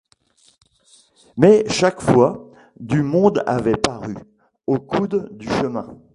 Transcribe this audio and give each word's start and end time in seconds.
Mais, 1.37 1.63
chaque 1.69 2.01
fois, 2.01 2.49
du 2.79 3.03
monde 3.03 3.43
avait 3.45 3.77
paru, 3.77 4.15
au 4.65 4.79
coude 4.79 5.29
du 5.37 5.47
chemin. 5.47 5.95